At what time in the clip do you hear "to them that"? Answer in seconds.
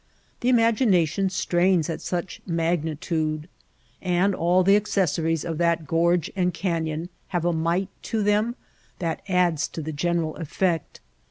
8.09-9.21